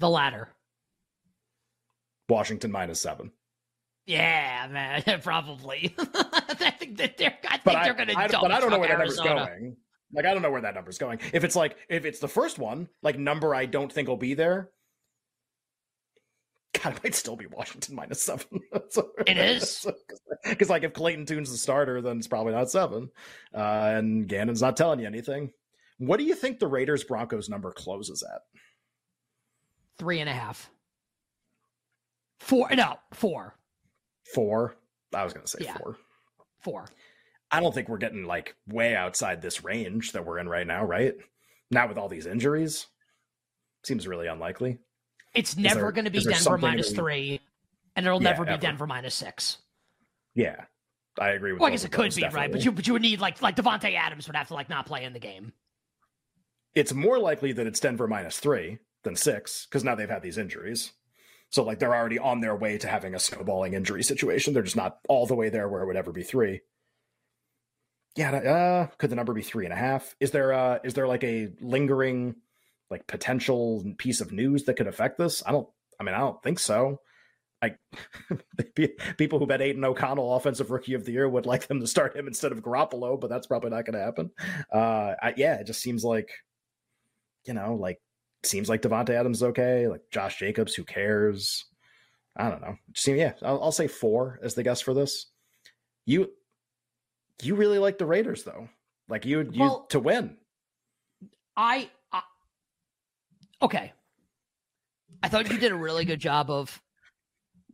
The 0.00 0.10
latter. 0.10 0.50
Washington 2.28 2.70
minus 2.70 3.00
seven. 3.00 3.32
Yeah, 4.06 4.68
man, 4.70 5.20
probably. 5.22 5.94
I 5.98 6.74
think 6.78 6.98
that 6.98 7.16
they're. 7.16 7.38
I 7.48 7.52
think 7.52 7.64
But 7.64 7.84
they're 7.84 7.94
going 7.94 8.08
to. 8.08 8.14
But 8.14 8.52
I 8.52 8.60
don't 8.60 8.70
know 8.70 8.78
where 8.78 8.88
that 8.88 8.98
number's 8.98 9.18
going. 9.18 9.76
Like 10.12 10.26
I 10.26 10.32
don't 10.32 10.42
know 10.42 10.50
where 10.50 10.60
that 10.62 10.74
number's 10.74 10.98
going. 10.98 11.20
If 11.32 11.44
it's 11.44 11.56
like 11.56 11.76
if 11.88 12.04
it's 12.04 12.18
the 12.18 12.28
first 12.28 12.58
one, 12.58 12.88
like 13.02 13.18
number 13.18 13.54
I 13.54 13.66
don't 13.66 13.90
think 13.92 14.08
will 14.08 14.16
be 14.16 14.34
there. 14.34 14.70
God, 16.72 16.96
it 16.96 17.04
might 17.04 17.14
still 17.14 17.36
be 17.36 17.46
Washington 17.46 17.94
minus 17.96 18.22
seven. 18.22 18.46
It 19.26 19.38
is? 19.38 19.86
because 20.48 20.70
like 20.70 20.82
if 20.84 20.92
Clayton 20.92 21.26
Tune's 21.26 21.50
the 21.50 21.56
starter, 21.56 22.00
then 22.00 22.18
it's 22.18 22.26
probably 22.26 22.52
not 22.52 22.70
seven, 22.70 23.10
uh, 23.54 23.92
and 23.94 24.26
Gannon's 24.28 24.62
not 24.62 24.76
telling 24.76 25.00
you 25.00 25.06
anything. 25.06 25.52
What 25.98 26.18
do 26.18 26.24
you 26.24 26.34
think 26.34 26.58
the 26.58 26.66
Raiders 26.66 27.04
Broncos 27.04 27.48
number 27.48 27.72
closes 27.72 28.22
at? 28.22 28.40
Three 29.98 30.20
and 30.20 30.28
a 30.28 30.32
half. 30.32 30.70
Four. 32.40 32.70
No, 32.74 32.96
four. 33.12 33.54
Four. 34.34 34.76
I 35.14 35.24
was 35.24 35.32
gonna 35.32 35.46
say 35.46 35.58
Yeah. 35.64 35.76
four. 35.76 35.96
Four. 36.62 36.86
I 37.50 37.60
don't 37.60 37.74
think 37.74 37.88
we're 37.88 37.98
getting 37.98 38.24
like 38.24 38.54
way 38.66 38.94
outside 38.94 39.42
this 39.42 39.62
range 39.64 40.12
that 40.12 40.24
we're 40.24 40.38
in 40.38 40.48
right 40.48 40.66
now, 40.66 40.84
right? 40.84 41.14
Not 41.70 41.88
with 41.88 41.98
all 41.98 42.08
these 42.08 42.26
injuries. 42.26 42.86
Seems 43.84 44.06
really 44.06 44.26
unlikely. 44.26 44.78
It's 45.34 45.56
never 45.56 45.92
going 45.92 46.06
to 46.06 46.10
be 46.10 46.20
Denver 46.24 46.58
minus 46.58 46.92
three, 46.92 47.40
and 47.96 48.06
it'll 48.06 48.22
Yeah, 48.22 48.30
never 48.30 48.44
be 48.44 48.52
ever. 48.52 48.60
Denver 48.60 48.86
minus 48.86 49.14
six. 49.14 49.58
Yeah, 50.34 50.64
I 51.18 51.30
agree 51.30 51.52
with. 51.52 51.60
Well, 51.60 51.68
I 51.68 51.70
guess 51.72 51.84
it 51.84 51.92
could 51.92 52.14
be 52.14 52.26
right, 52.28 52.50
but 52.50 52.64
you 52.64 52.72
but 52.72 52.86
you 52.86 52.92
would 52.94 53.02
need 53.02 53.20
like 53.20 53.40
like 53.42 53.56
Davante 53.56 53.94
Adams 53.94 54.26
would 54.26 54.36
have 54.36 54.48
to 54.48 54.54
like 54.54 54.68
not 54.68 54.86
play 54.86 55.04
in 55.04 55.12
the 55.12 55.18
game. 55.20 55.52
it's 56.74 56.92
more 56.92 57.18
likely 57.18 57.52
that 57.52 57.66
it's 57.66 57.80
Denver 57.80 58.06
minus 58.08 58.38
three 58.38 58.78
than 59.02 59.16
six 59.16 59.66
because 59.66 59.82
now 59.84 59.94
they've 59.94 60.10
had 60.10 60.22
these 60.22 60.38
injuries. 60.38 60.92
So 61.50 61.64
like 61.64 61.78
they're 61.80 61.94
already 61.94 62.18
on 62.18 62.40
their 62.40 62.54
way 62.54 62.78
to 62.78 62.86
having 62.86 63.14
a 63.14 63.18
snowballing 63.18 63.74
injury 63.74 64.04
situation. 64.04 64.54
They're 64.54 64.62
just 64.62 64.76
not 64.76 64.98
all 65.08 65.26
the 65.26 65.34
way 65.34 65.48
there 65.48 65.68
where 65.68 65.82
it 65.82 65.86
would 65.86 65.96
ever 65.96 66.12
be 66.12 66.22
three. 66.22 66.60
Yeah, 68.16 68.32
uh, 68.32 68.86
could 68.98 69.10
the 69.10 69.16
number 69.16 69.32
be 69.32 69.42
three 69.42 69.64
and 69.64 69.72
a 69.72 69.76
half? 69.76 70.14
Is 70.20 70.30
there 70.32 70.52
uh 70.52 70.78
is 70.84 70.94
there 70.94 71.08
like 71.08 71.24
a 71.24 71.48
lingering 71.60 72.36
like 72.90 73.06
potential 73.06 73.84
piece 73.98 74.20
of 74.20 74.32
news 74.32 74.64
that 74.64 74.74
could 74.74 74.86
affect 74.88 75.18
this? 75.18 75.42
I 75.46 75.52
don't. 75.52 75.68
I 75.98 76.02
mean, 76.02 76.14
I 76.14 76.18
don't 76.18 76.42
think 76.42 76.58
so. 76.58 77.00
Like 77.62 77.78
people 79.18 79.38
who 79.38 79.46
bet 79.46 79.60
Aidan 79.60 79.84
O'Connell 79.84 80.34
offensive 80.34 80.70
rookie 80.70 80.94
of 80.94 81.04
the 81.04 81.12
year 81.12 81.28
would 81.28 81.44
like 81.44 81.66
them 81.66 81.80
to 81.80 81.86
start 81.86 82.16
him 82.16 82.26
instead 82.26 82.52
of 82.52 82.62
Garoppolo, 82.62 83.20
but 83.20 83.28
that's 83.28 83.46
probably 83.46 83.68
not 83.70 83.84
going 83.84 83.98
to 83.98 84.04
happen. 84.04 84.30
Uh, 84.72 85.14
I, 85.22 85.34
yeah, 85.36 85.56
it 85.56 85.66
just 85.66 85.82
seems 85.82 86.02
like 86.04 86.30
you 87.46 87.54
know, 87.54 87.74
like 87.74 88.00
seems 88.42 88.68
like 88.68 88.82
Davante 88.82 89.10
Adams 89.10 89.38
is 89.38 89.42
okay. 89.42 89.88
Like 89.88 90.02
Josh 90.10 90.38
Jacobs, 90.38 90.74
who 90.74 90.84
cares? 90.84 91.66
I 92.36 92.48
don't 92.48 92.62
know. 92.62 92.76
Just 92.92 93.08
yeah. 93.08 93.32
I'll, 93.42 93.62
I'll 93.64 93.72
say 93.72 93.88
four 93.88 94.38
as 94.42 94.54
the 94.54 94.62
guess 94.62 94.80
for 94.80 94.94
this. 94.94 95.26
You 96.06 96.30
you 97.42 97.54
really 97.54 97.78
like 97.78 97.98
the 97.98 98.06
Raiders 98.06 98.44
though. 98.44 98.68
Like 99.08 99.26
you 99.26 99.40
you 99.52 99.60
Well- 99.60 99.86
to 99.90 100.00
win. 100.00 100.36
I 101.56 101.90
okay. 103.62 103.92
I 105.22 105.28
thought 105.28 105.50
you 105.50 105.58
did 105.58 105.72
a 105.72 105.76
really 105.76 106.04
good 106.04 106.20
job 106.20 106.50
of 106.50 106.80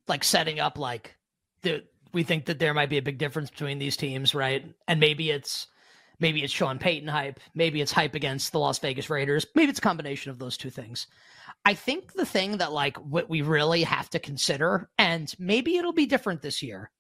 like 0.09 0.25
setting 0.25 0.61
up 0.61 0.79
like 0.79 1.17
the 1.63 1.85
we 2.13 2.23
think 2.23 2.47
that 2.47 2.59
there 2.59 2.75
might 2.75 2.91
be 2.91 2.99
a 2.99 3.03
big 3.03 3.19
difference 3.19 3.51
between 3.51 3.79
these 3.79 3.97
teams, 3.97 4.35
right? 4.35 4.65
And 4.89 5.01
maybe 5.01 5.31
it's 5.31 5.67
maybe 6.19 6.43
it's 6.43 6.53
Sean 6.53 6.79
Payton 6.79 7.09
hype, 7.09 7.41
maybe 7.55 7.81
it's 7.81 7.93
hype 7.93 8.15
against 8.15 8.53
the 8.53 8.59
Las 8.59 8.79
Vegas 8.79 9.11
Raiders, 9.11 9.47
maybe 9.55 9.71
it's 9.71 9.79
a 9.79 9.83
combination 9.83 10.31
of 10.31 10.39
those 10.39 10.57
two 10.57 10.71
things. 10.71 11.07
I 11.65 11.75
think 11.75 12.13
the 12.15 12.27
thing 12.27 12.59
that 12.59 12.73
like 12.73 12.97
what 12.97 13.29
we 13.29 13.43
really 13.43 13.83
have 13.83 14.09
to 14.11 14.19
consider, 14.19 14.89
and 14.99 15.33
maybe 15.39 15.77
it'll 15.77 15.93
be 15.93 16.07
different 16.07 16.43
this 16.43 16.63
year. 16.63 16.91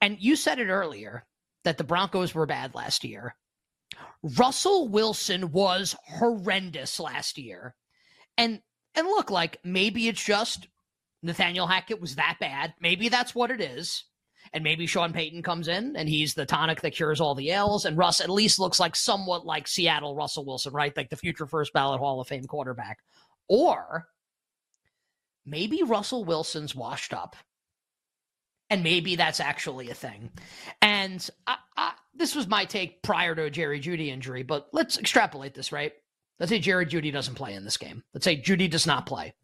And 0.00 0.18
you 0.20 0.36
said 0.36 0.58
it 0.58 0.68
earlier 0.68 1.24
that 1.64 1.78
the 1.78 1.84
Broncos 1.84 2.34
were 2.34 2.46
bad 2.46 2.74
last 2.74 3.04
year. 3.04 3.34
Russell 4.22 4.88
Wilson 4.88 5.52
was 5.52 5.96
horrendous 6.06 6.98
last 6.98 7.38
year. 7.38 7.74
And 8.36 8.60
and 8.94 9.06
look, 9.06 9.30
like 9.30 9.58
maybe 9.64 10.08
it's 10.08 10.24
just 10.24 10.68
Nathaniel 11.22 11.66
Hackett 11.66 12.00
was 12.00 12.16
that 12.16 12.36
bad. 12.40 12.74
Maybe 12.80 13.08
that's 13.08 13.34
what 13.34 13.50
it 13.50 13.60
is. 13.60 14.04
And 14.52 14.62
maybe 14.62 14.86
Sean 14.86 15.12
Payton 15.12 15.42
comes 15.42 15.68
in 15.68 15.96
and 15.96 16.08
he's 16.08 16.34
the 16.34 16.46
tonic 16.46 16.82
that 16.82 16.94
cures 16.94 17.20
all 17.20 17.34
the 17.34 17.50
ails. 17.50 17.86
And 17.86 17.96
Russ 17.96 18.20
at 18.20 18.28
least 18.30 18.58
looks 18.58 18.78
like 18.78 18.94
somewhat 18.94 19.46
like 19.46 19.66
Seattle 19.66 20.14
Russell 20.14 20.44
Wilson, 20.44 20.72
right? 20.72 20.96
Like 20.96 21.08
the 21.08 21.16
future 21.16 21.46
first 21.46 21.72
ballot 21.72 21.98
Hall 21.98 22.20
of 22.20 22.28
Fame 22.28 22.44
quarterback. 22.44 22.98
Or 23.48 24.06
maybe 25.46 25.82
Russell 25.82 26.24
Wilson's 26.24 26.74
washed 26.74 27.14
up. 27.14 27.36
And 28.70 28.82
maybe 28.82 29.16
that's 29.16 29.40
actually 29.40 29.90
a 29.90 29.94
thing. 29.94 30.30
And 30.80 31.28
I, 31.46 31.56
I, 31.76 31.92
this 32.14 32.34
was 32.34 32.48
my 32.48 32.64
take 32.64 33.02
prior 33.02 33.34
to 33.34 33.44
a 33.44 33.50
Jerry 33.50 33.80
Jeudy 33.80 34.08
injury, 34.08 34.42
but 34.42 34.68
let's 34.72 34.98
extrapolate 34.98 35.54
this, 35.54 35.70
right? 35.70 35.92
Let's 36.40 36.50
say 36.50 36.58
Jerry 36.58 36.86
Jeudy 36.86 37.12
doesn't 37.12 37.34
play 37.34 37.54
in 37.54 37.64
this 37.64 37.76
game. 37.76 38.02
Let's 38.12 38.24
say 38.24 38.36
Jeudy 38.40 38.68
does 38.68 38.86
not 38.86 39.06
play. 39.06 39.34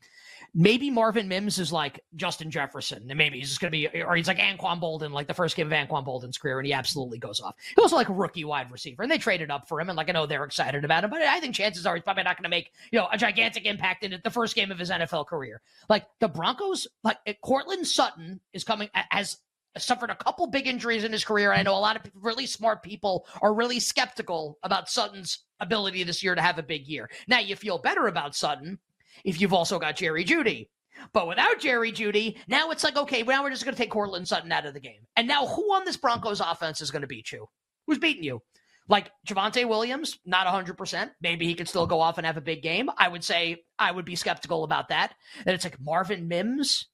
Maybe 0.55 0.91
Marvin 0.91 1.29
Mims 1.29 1.59
is 1.59 1.73
like 1.73 2.01
Justin 2.17 2.51
Jefferson, 2.51 3.07
and 3.09 3.19
maybe 3.19 3.39
he's 3.39 3.49
just 3.49 3.61
going 3.61 3.71
to 3.73 3.77
be, 3.77 4.03
or 4.03 4.17
he's 4.17 4.27
like 4.27 4.39
Anquan 4.39 4.81
Boldin, 4.81 5.13
like 5.13 5.27
the 5.27 5.35
first 5.35 5.57
game 5.57 5.67
of 5.67 5.73
Anquan 5.73 6.05
Boldin's 6.05 6.39
career, 6.39 6.59
and 6.59 6.67
he 6.67 6.73
absolutely 6.73 7.19
goes 7.19 7.41
off. 7.41 7.55
He 7.75 7.81
was 7.81 7.93
like 7.93 8.09
a 8.09 8.13
rookie 8.13 8.45
wide 8.45 8.71
receiver, 8.71 9.03
and 9.03 9.11
they 9.11 9.19
traded 9.19 9.51
up 9.51 9.69
for 9.69 9.81
him, 9.81 9.89
and 9.89 9.97
like 9.97 10.09
I 10.09 10.13
know 10.13 10.27
they're 10.27 10.45
excited 10.45 10.85
about 10.85 11.05
him, 11.05 11.11
but 11.11 11.23
I 11.23 11.41
think 11.41 11.55
chances 11.55 11.87
are 11.87 11.95
he's 11.95 12.05
probably 12.05 12.25
not 12.25 12.37
going 12.37 12.45
to 12.45 12.49
make 12.51 12.73
you 12.91 12.99
know 12.99 13.09
a 13.13 13.19
gigantic 13.19 13.67
impact 13.67 14.05
in 14.05 14.21
the 14.23 14.31
first 14.31 14.55
game 14.55 14.71
of 14.71 14.79
his 14.79 14.91
NFL 14.91 15.27
career. 15.27 15.61
Like 15.89 16.07
the 16.19 16.29
Broncos, 16.29 16.87
like 17.05 17.19
Courtland 17.43 17.87
Sutton 17.87 18.41
is 18.53 18.65
coming 18.65 18.89
has 18.95 19.39
suffered 19.79 20.11
a 20.11 20.17
couple 20.17 20.47
big 20.47 20.67
injuries 20.67 21.05
in 21.05 21.13
his 21.13 21.25
career. 21.25 21.53
I 21.53 21.63
know 21.63 21.75
a 21.75 21.79
lot 21.79 21.97
of 21.97 22.03
really 22.15 22.47
smart 22.47 22.83
people 22.83 23.27
are 23.41 23.55
really 23.55 23.79
skeptical 23.79 24.59
about 24.63 24.89
Sutton's 24.89 25.45
ability 25.61 26.03
this 26.03 26.23
year 26.23 26.35
to 26.35 26.43
have 26.43 26.59
a 26.59 26.63
big 26.63 26.89
year. 26.89 27.09
Now 27.29 27.39
you 27.39 27.55
feel 27.55 27.79
better 27.79 28.07
about 28.07 28.35
Sutton 28.35 28.79
if 29.25 29.41
you've 29.41 29.53
also 29.53 29.79
got 29.79 29.97
Jerry 29.97 30.25
Jeudy. 30.25 30.69
But 31.13 31.29
without 31.29 31.61
Jerry 31.61 31.93
Jeudy, 31.93 32.37
now 32.49 32.71
it's 32.71 32.85
like, 32.85 32.97
okay, 32.97 33.23
now 33.23 33.43
we're 33.43 33.51
just 33.51 33.65
going 33.65 33.75
to 33.75 33.81
take 33.81 33.91
Courtland 33.91 34.29
Sutton 34.29 34.53
out 34.53 34.67
of 34.67 34.75
the 34.75 34.81
game. 34.81 35.07
And 35.17 35.27
now 35.27 35.47
who 35.47 35.73
on 35.75 35.85
this 35.85 35.97
Broncos 35.97 36.41
offense 36.41 36.81
is 36.81 36.91
going 36.91 37.03
to 37.03 37.09
beat 37.09 37.33
you? 37.33 37.47
Who's 37.87 37.99
beating 37.99 38.25
you? 38.25 38.43
Like 38.89 39.11
Javonte 39.27 39.69
Williams, 39.69 40.19
not 40.27 40.47
100%. 40.47 41.11
Maybe 41.23 41.47
he 41.47 41.55
could 41.55 41.69
still 41.69 41.87
go 41.87 42.01
off 42.01 42.19
and 42.19 42.27
have 42.27 42.37
a 42.37 42.43
big 42.43 42.63
game. 42.63 42.91
I 42.99 43.09
would 43.09 43.25
say 43.25 43.63
I 43.79 43.91
would 43.91 44.05
be 44.05 44.17
skeptical 44.17 44.65
about 44.65 44.89
that. 44.89 45.15
And 45.47 45.55
it's 45.55 45.65
like 45.65 45.81
Marvin 45.81 46.29
Mims, 46.29 46.89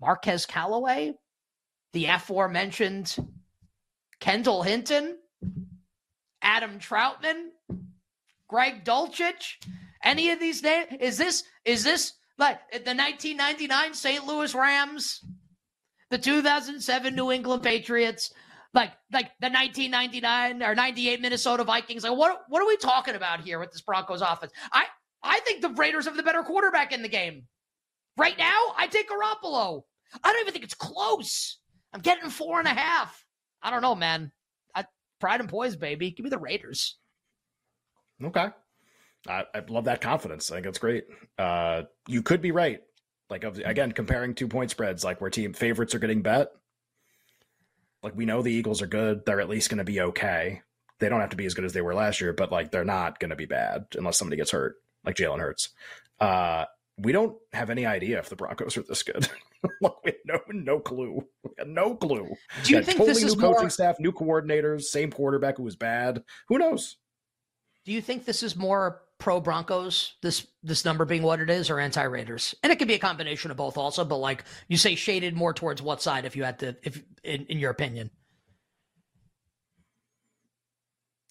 Marquez 0.00 0.44
Callaway, 0.44 1.12
the 1.92 2.06
aforementioned 2.06 3.16
Kendall 4.18 4.62
Hinton, 4.62 5.18
Adam 6.42 6.78
Trautman, 6.78 7.50
Greg 8.48 8.84
Dulcich. 8.84 9.54
Any 10.02 10.30
of 10.30 10.40
these 10.40 10.62
names? 10.62 10.88
Is 11.00 11.18
this 11.18 11.44
is 11.64 11.84
this 11.84 12.14
like 12.38 12.58
the 12.70 12.94
1999 12.94 13.94
St. 13.94 14.26
Louis 14.26 14.54
Rams, 14.54 15.24
the 16.10 16.18
2007 16.18 17.14
New 17.14 17.30
England 17.30 17.62
Patriots, 17.62 18.32
like 18.72 18.92
like 19.12 19.30
the 19.40 19.50
1999 19.50 20.62
or 20.62 20.74
98 20.74 21.20
Minnesota 21.20 21.64
Vikings. 21.64 22.04
Like 22.04 22.16
what 22.16 22.42
what 22.48 22.62
are 22.62 22.66
we 22.66 22.76
talking 22.76 23.14
about 23.14 23.40
here 23.40 23.58
with 23.58 23.72
this 23.72 23.82
Broncos 23.82 24.22
offense? 24.22 24.52
I 24.72 24.86
I 25.22 25.40
think 25.40 25.60
the 25.60 25.70
Raiders 25.70 26.06
have 26.06 26.16
the 26.16 26.22
better 26.22 26.42
quarterback 26.42 26.92
in 26.92 27.02
the 27.02 27.08
game. 27.08 27.44
Right 28.16 28.36
now, 28.38 28.74
I 28.76 28.86
take 28.86 29.08
Garoppolo. 29.08 29.82
I 30.24 30.32
don't 30.32 30.40
even 30.40 30.52
think 30.52 30.64
it's 30.64 30.74
close. 30.74 31.58
I'm 31.92 32.00
getting 32.00 32.30
four 32.30 32.58
and 32.58 32.68
a 32.68 32.72
half. 32.72 33.24
I 33.62 33.70
don't 33.70 33.82
know, 33.82 33.94
man. 33.94 34.32
I, 34.74 34.84
pride 35.20 35.40
and 35.40 35.48
poise, 35.48 35.76
baby. 35.76 36.10
Give 36.10 36.24
me 36.24 36.30
the 36.30 36.38
Raiders. 36.38 36.98
Okay. 38.22 38.48
I, 39.28 39.44
I 39.54 39.62
love 39.68 39.84
that 39.84 40.00
confidence. 40.00 40.50
I 40.50 40.56
think 40.56 40.66
it's 40.66 40.78
great. 40.78 41.04
Uh, 41.38 41.82
you 42.08 42.22
could 42.22 42.40
be 42.40 42.52
right. 42.52 42.80
Like 43.28 43.44
again, 43.44 43.92
comparing 43.92 44.34
two 44.34 44.48
point 44.48 44.70
spreads, 44.70 45.04
like 45.04 45.20
where 45.20 45.30
team 45.30 45.52
favorites 45.52 45.94
are 45.94 46.00
getting 46.00 46.22
bet. 46.22 46.50
Like 48.02 48.16
we 48.16 48.24
know 48.24 48.42
the 48.42 48.52
Eagles 48.52 48.82
are 48.82 48.86
good. 48.86 49.24
They're 49.24 49.40
at 49.40 49.48
least 49.48 49.70
going 49.70 49.78
to 49.78 49.84
be 49.84 50.00
okay. 50.00 50.62
They 50.98 51.08
don't 51.08 51.20
have 51.20 51.30
to 51.30 51.36
be 51.36 51.46
as 51.46 51.54
good 51.54 51.64
as 51.64 51.72
they 51.72 51.80
were 51.80 51.94
last 51.94 52.20
year, 52.20 52.32
but 52.32 52.50
like 52.50 52.70
they're 52.70 52.84
not 52.84 53.20
going 53.20 53.30
to 53.30 53.36
be 53.36 53.46
bad 53.46 53.86
unless 53.96 54.18
somebody 54.18 54.36
gets 54.36 54.50
hurt, 54.50 54.76
like 55.04 55.16
Jalen 55.16 55.38
Hurts. 55.38 55.70
Uh, 56.18 56.64
we 56.98 57.12
don't 57.12 57.36
have 57.52 57.70
any 57.70 57.86
idea 57.86 58.18
if 58.18 58.28
the 58.28 58.36
Broncos 58.36 58.76
are 58.76 58.82
this 58.82 59.02
good. 59.02 59.28
like 59.80 59.92
we 60.04 60.12
have 60.12 60.20
no 60.26 60.40
no 60.52 60.80
clue. 60.80 61.26
No 61.66 61.94
clue. 61.94 62.34
Do 62.64 62.72
you 62.72 62.82
think 62.82 62.98
totally 62.98 63.14
this 63.14 63.22
is 63.22 63.36
new 63.36 63.40
coaching 63.42 63.62
more... 63.62 63.70
staff, 63.70 64.00
new 64.00 64.12
coordinators, 64.12 64.82
same 64.82 65.10
quarterback 65.10 65.58
who 65.58 65.62
was 65.62 65.76
bad? 65.76 66.22
Who 66.48 66.58
knows? 66.58 66.96
Do 67.84 67.92
you 67.92 68.02
think 68.02 68.24
this 68.24 68.42
is 68.42 68.56
more 68.56 69.02
pro 69.20 69.38
Broncos, 69.38 70.14
this 70.22 70.46
this 70.62 70.84
number 70.84 71.04
being 71.04 71.22
what 71.22 71.40
it 71.40 71.50
is, 71.50 71.70
or 71.70 71.78
anti 71.78 72.02
Raiders? 72.02 72.54
And 72.62 72.72
it 72.72 72.78
could 72.78 72.88
be 72.88 72.94
a 72.94 72.98
combination 72.98 73.50
of 73.50 73.56
both, 73.56 73.76
also. 73.76 74.04
But 74.04 74.16
like 74.16 74.44
you 74.66 74.76
say, 74.76 74.96
shaded 74.96 75.36
more 75.36 75.54
towards 75.54 75.80
what 75.80 76.02
side, 76.02 76.24
if 76.24 76.34
you 76.34 76.42
had 76.42 76.58
to, 76.60 76.76
if 76.82 77.00
in, 77.22 77.46
in 77.46 77.58
your 77.58 77.70
opinion, 77.70 78.10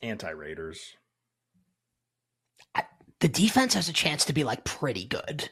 anti 0.01 0.29
Raiders. 0.29 0.79
The 3.19 3.27
defense 3.27 3.73
has 3.73 3.89
a 3.89 3.93
chance 3.93 4.23
to 4.25 4.33
be 4.33 4.45
like 4.45 4.63
pretty 4.63 5.03
good. 5.03 5.49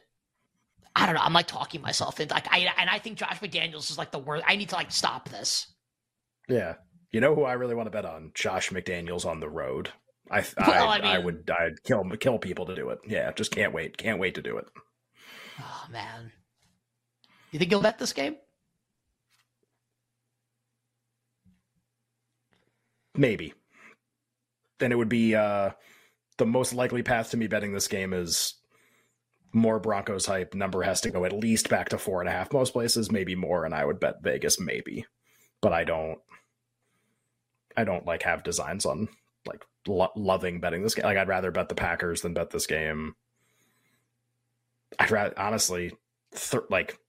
I 0.95 1.05
don't 1.05 1.15
know. 1.15 1.21
I'm 1.21 1.33
like 1.33 1.47
talking 1.47 1.81
myself 1.81 2.19
into 2.19 2.33
like 2.33 2.47
I 2.49 2.73
and 2.77 2.89
I 2.89 2.97
think 2.99 3.17
Josh 3.17 3.39
McDaniels 3.39 3.91
is 3.91 3.97
like 3.97 4.11
the 4.11 4.19
worst. 4.19 4.45
I 4.47 4.55
need 4.55 4.69
to 4.69 4.75
like 4.75 4.91
stop 4.91 5.27
this. 5.29 5.67
Yeah, 6.47 6.75
you 7.11 7.19
know 7.19 7.35
who 7.35 7.43
I 7.43 7.53
really 7.53 7.75
want 7.75 7.87
to 7.87 7.91
bet 7.91 8.05
on? 8.05 8.31
Josh 8.33 8.69
McDaniels 8.69 9.25
on 9.25 9.41
the 9.41 9.49
road. 9.49 9.91
I 10.31 10.45
Well, 10.57 10.89
I, 10.89 10.97
I 10.97 11.01
mean- 11.01 11.11
I 11.11 11.19
would 11.19 11.49
I'd 11.49 11.83
kill 11.83 12.03
kill 12.19 12.37
people 12.39 12.65
to 12.67 12.75
do 12.75 12.89
it. 12.89 12.99
Yeah, 13.07 13.31
just 13.33 13.51
can't 13.51 13.73
wait. 13.73 13.97
Can't 13.97 14.19
wait 14.19 14.35
to 14.35 14.41
do 14.41 14.57
it. 14.57 14.65
Oh 15.59 15.85
man, 15.91 16.31
you 17.51 17.59
think 17.59 17.71
you'll 17.71 17.81
bet 17.81 17.97
this 17.99 18.13
game? 18.13 18.35
Maybe. 23.15 23.53
Then 24.79 24.91
it 24.91 24.97
would 24.97 25.09
be 25.09 25.35
uh 25.35 25.71
the 26.37 26.45
most 26.45 26.73
likely 26.73 27.01
path 27.01 27.31
to 27.31 27.37
me 27.37 27.47
betting 27.47 27.73
this 27.73 27.87
game 27.87 28.13
is 28.13 28.53
more 29.53 29.79
Broncos 29.79 30.27
hype. 30.27 30.53
Number 30.53 30.83
has 30.83 31.01
to 31.01 31.09
go 31.09 31.25
at 31.25 31.33
least 31.33 31.69
back 31.69 31.89
to 31.89 31.97
four 31.97 32.19
and 32.21 32.29
a 32.29 32.31
half 32.31 32.53
most 32.53 32.73
places, 32.73 33.11
maybe 33.11 33.33
more, 33.35 33.65
and 33.65 33.73
I 33.73 33.85
would 33.85 33.99
bet 33.99 34.21
Vegas 34.21 34.59
maybe. 34.59 35.05
But 35.61 35.73
I 35.73 35.83
don't 35.83 36.19
I 37.75 37.83
don't 37.83 38.05
like 38.05 38.23
have 38.23 38.43
designs 38.43 38.85
on 38.85 39.07
like 39.47 39.65
lo- 39.87 40.11
loving 40.15 40.59
betting 40.59 40.83
this 40.83 40.95
game. 40.95 41.05
Like 41.05 41.17
I'd 41.17 41.27
rather 41.27 41.51
bet 41.51 41.69
the 41.69 41.75
Packers 41.75 42.21
than 42.21 42.33
bet 42.33 42.49
this 42.49 42.67
game. 42.67 43.15
I'd 44.99 45.11
rather 45.11 45.37
honestly 45.37 45.93
th- 46.35 46.63
like 46.69 46.99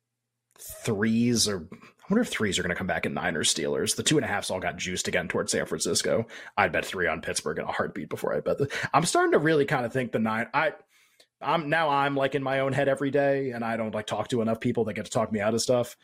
threes 0.85 1.49
or 1.49 1.69
I 1.73 2.13
wonder 2.13 2.23
if 2.23 2.29
threes 2.29 2.59
are 2.59 2.63
going 2.63 2.71
to 2.71 2.77
come 2.77 2.87
back 2.87 3.05
in 3.05 3.13
Niners 3.13 3.53
Steelers. 3.53 3.95
The 3.95 4.03
two 4.03 4.17
and 4.17 4.25
a 4.25 4.29
halfs 4.29 4.51
all 4.51 4.61
got 4.61 4.79
juiced 4.79 5.09
again 5.09 5.29
towards 5.29 5.53
San 5.53 5.67
Francisco. 5.67 6.27
I'd 6.57 6.73
bet 6.73 6.87
three 6.87 7.07
on 7.07 7.21
Pittsburgh 7.21 7.59
in 7.59 7.65
a 7.65 7.73
heartbeat 7.73 8.09
before 8.09 8.35
I 8.35 8.41
bet 8.41 8.57
the. 8.57 8.71
I'm 8.95 9.05
starting 9.05 9.33
to 9.33 9.39
really 9.39 9.67
kind 9.67 9.85
of 9.85 9.93
think 9.93 10.13
the 10.13 10.19
nine. 10.19 10.47
I 10.55 10.73
I'm 11.41 11.69
now 11.69 11.91
I'm 11.91 12.17
like 12.17 12.35
in 12.35 12.43
my 12.43 12.61
own 12.61 12.73
head 12.73 12.89
every 12.89 13.11
day, 13.11 13.51
and 13.51 13.63
I 13.65 13.77
don't 13.77 13.95
like 13.95 14.07
talk 14.07 14.29
to 14.29 14.41
enough 14.41 14.61
people 14.61 14.85
that 14.85 14.95
get 14.95 15.05
to 15.05 15.11
talk 15.11 15.31
me 15.31 15.41
out 15.41 15.55
of 15.55 15.61
stuff. 15.61 15.97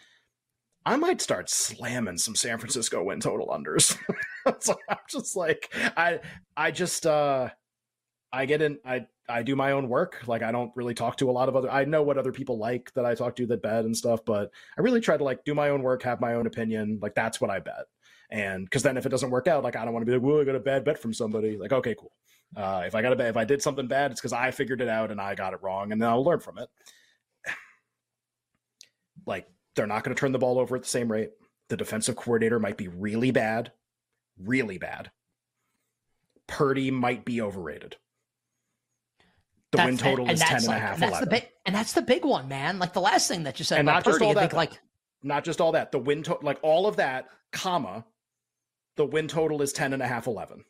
I 0.87 0.97
might 0.97 1.21
start 1.21 1.49
slamming 1.49 2.19
some 2.19 2.35
San 2.35 2.59
Francisco 2.59 3.03
win 3.03 3.21
total 3.21 3.49
unders. 3.49 3.97
so 4.61 4.77
I'm 4.89 4.99
just 5.09 5.35
like 5.35 5.73
I 5.97 6.21
I 6.57 6.71
just 6.71 7.07
uh 7.07 7.49
I 8.33 8.47
get 8.47 8.61
in 8.61 8.79
I 8.85 9.07
I 9.29 9.43
do 9.43 9.57
my 9.57 9.73
own 9.73 9.89
work. 9.89 10.23
Like 10.27 10.43
I 10.43 10.53
don't 10.53 10.73
really 10.77 10.95
talk 10.95 11.17
to 11.19 11.31
a 11.31 11.33
lot 11.33 11.49
of 11.49 11.57
other 11.57 11.71
I 11.71 11.85
know 11.85 12.03
what 12.03 12.19
other 12.19 12.33
people 12.33 12.59
like 12.59 12.93
that 12.95 13.07
I 13.07 13.15
talk 13.15 13.37
to 13.37 13.47
that 13.47 13.63
bet 13.63 13.87
and 13.87 13.97
stuff, 13.97 14.21
but 14.27 14.51
I 14.77 14.83
really 14.83 15.01
try 15.01 15.17
to 15.17 15.25
like 15.25 15.45
do 15.45 15.55
my 15.55 15.71
own 15.71 15.83
work, 15.83 16.03
have 16.03 16.21
my 16.21 16.35
own 16.35 16.47
opinion. 16.47 16.99
Like 17.01 17.15
that's 17.15 17.41
what 17.41 17.51
I 17.51 17.61
bet. 17.61 17.87
And 18.31 18.65
because 18.65 18.83
then 18.83 18.97
if 18.97 19.07
it 19.07 19.11
doesn't 19.11 19.31
work 19.31 19.47
out, 19.47 19.65
like 19.65 19.77
I 19.77 19.85
don't 19.85 19.95
want 19.95 20.05
to 20.05 20.11
be 20.11 20.17
like, 20.19 20.27
well, 20.27 20.41
I 20.41 20.45
got 20.45 20.57
a 20.57 20.61
bad 20.61 20.85
bet 20.85 20.99
from 20.99 21.15
somebody. 21.15 21.57
Like, 21.57 21.73
okay, 21.73 21.95
cool. 21.99 22.13
Uh, 22.57 22.83
if 22.87 22.95
I 22.95 23.03
got 23.03 23.13
a 23.13 23.17
bet, 23.17 23.29
if 23.29 23.37
I 23.37 23.45
did 23.45 23.63
something 23.63 23.87
bad, 23.87 24.11
it's 24.11 24.21
because 24.21 24.33
I 24.33 24.51
figured 24.51 24.81
it 24.81 24.89
out 24.89 25.11
and 25.11 25.21
I 25.21 25.35
got 25.35 25.55
it 25.55 25.63
wrong, 25.63 25.93
and 25.93 26.01
then 26.01 26.09
I'll 26.09 26.25
learn 26.25 26.41
from 26.41 26.59
it. 26.59 26.69
Like 29.27 29.47
they're 29.75 29.87
not 29.87 30.05
going 30.05 30.15
to 30.15 30.21
turn 30.21 30.33
the 30.33 30.39
ball 30.39 30.59
over 30.59 30.77
at 30.77 30.83
the 30.83 30.89
same 30.89 31.11
rate. 31.11 31.31
The 31.69 31.77
defensive 31.77 32.17
coordinator 32.17 32.59
might 32.59 32.77
be 32.77 32.89
really 32.89 33.31
bad, 33.31 33.73
really 34.39 34.79
bad. 34.79 35.11
Purdy 36.47 36.91
might 36.91 37.25
be 37.25 37.41
overrated. 37.41 37.97
The 39.73 39.79
win 39.79 39.97
total 39.97 40.27
and 40.27 40.35
is 40.35 40.41
that's 40.41 40.65
10 40.67 40.75
and 40.75 40.83
a 40.83 40.87
half, 40.87 40.95
and 40.95 41.03
that's 41.03 41.19
the 41.19 41.27
11. 41.27 41.29
big 41.31 41.49
and 41.67 41.75
that's 41.75 41.93
the 41.95 42.03
big 42.03 42.25
one, 42.25 42.47
man. 42.49 42.79
Like 42.79 42.93
the 42.93 43.01
last 43.01 43.27
thing 43.27 43.43
that 43.45 43.59
you 43.59 43.65
said 43.65 43.81
And 43.81 43.89
about 43.89 43.95
not 43.95 44.05
just 44.05 44.19
Purdy, 44.19 44.27
all 44.27 44.35
that, 44.35 44.41
think 44.41 44.53
like 44.53 44.81
Not 45.25 45.43
just 45.43 45.61
all 45.61 45.73
that, 45.73 45.91
the 45.91 45.99
win 45.99 46.23
total, 46.23 46.45
like 46.45 46.59
all 46.63 46.87
of 46.87 46.97
that, 46.97 47.29
comma, 47.51 48.05
the 48.97 49.07
win 49.07 49.27
total 49.27 49.63
is 49.63 49.73
10 49.73 49.93
and 49.95 50.03
a 50.03 50.07
half, 50.07 50.27
11. 50.27 50.65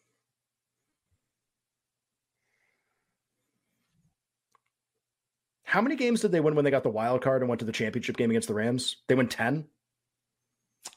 How 5.75 5.81
many 5.81 5.97
games 5.97 6.21
did 6.21 6.31
they 6.31 6.39
win 6.39 6.55
when 6.55 6.65
they 6.65 6.71
got 6.71 6.85
the 6.85 6.89
wild 6.89 7.21
card 7.21 7.43
and 7.43 7.49
went 7.49 7.59
to 7.59 7.65
the 7.65 7.73
championship 7.73 8.17
game 8.17 8.31
against 8.31 8.47
the 8.47 8.55
Rams? 8.55 8.99
They 9.09 9.17
won 9.17 9.27
10? 9.27 9.67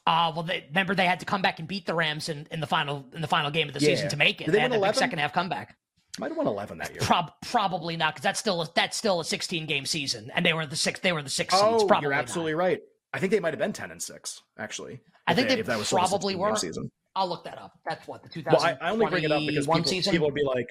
Uh, 0.06 0.30
well, 0.32 0.44
they, 0.44 0.66
remember 0.68 0.94
they 0.94 1.04
had 1.04 1.18
to 1.18 1.26
come 1.26 1.42
back 1.42 1.58
and 1.58 1.66
beat 1.66 1.84
the 1.84 1.96
Rams 1.96 2.28
in, 2.28 2.46
in 2.52 2.60
the 2.60 2.66
final 2.68 3.04
in 3.12 3.20
the 3.20 3.26
final 3.26 3.50
game 3.50 3.66
of 3.66 3.74
the 3.74 3.80
Yeah. 3.80 3.88
season 3.88 4.08
to 4.10 4.16
make 4.16 4.40
it. 4.40 4.44
Did 4.44 4.52
they 4.52 4.58
they 4.58 4.62
had 4.62 4.70
the 4.70 4.78
big 4.78 4.94
second 4.94 5.18
half 5.18 5.32
comeback. 5.32 5.76
Might 6.20 6.28
have 6.28 6.36
won 6.36 6.46
11 6.46 6.78
that 6.78 6.92
year. 6.92 7.00
Prob- 7.00 7.32
probably 7.42 7.96
not 7.96 8.14
because 8.14 8.22
that's 8.22 8.38
still 8.38 8.62
a, 8.62 8.68
that's 8.72 8.96
still 8.96 9.18
a 9.18 9.24
16 9.24 9.66
game 9.66 9.84
season, 9.84 10.30
and 10.32 10.46
they 10.46 10.52
were 10.52 10.64
the 10.64 10.76
six 10.76 11.00
they 11.00 11.12
were 11.12 11.24
the 11.24 11.28
six 11.28 11.52
oh, 11.56 11.78
seeds. 11.78 11.88
Probably 11.88 12.04
you're 12.04 12.12
not. 12.12 12.20
absolutely 12.20 12.54
right. 12.54 12.80
I 13.12 13.18
think 13.18 13.32
they 13.32 13.40
might 13.40 13.54
have 13.54 13.58
been 13.58 13.72
10 13.72 13.90
and 13.90 14.00
6, 14.00 14.42
actually. 14.58 15.00
I 15.26 15.34
think 15.34 15.48
they 15.48 15.58
if 15.58 15.66
that 15.66 15.78
was 15.78 15.90
probably 15.90 16.34
16 16.34 16.38
were. 16.38 16.56
Season. 16.56 16.90
I'll 17.16 17.28
look 17.28 17.42
that 17.44 17.58
up. 17.58 17.72
That's 17.84 18.06
what 18.06 18.22
the 18.22 18.44
Well, 18.46 18.62
I, 18.62 18.76
I 18.80 18.90
only 18.90 19.06
bring 19.06 19.24
it 19.24 19.32
up 19.32 19.40
because 19.44 19.66
2021 19.66 19.78
people, 19.82 19.90
season. 19.90 20.12
people 20.12 20.26
would 20.28 20.34
be 20.34 20.44
like, 20.44 20.68